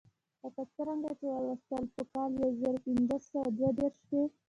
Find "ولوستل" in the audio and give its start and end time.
1.31-1.83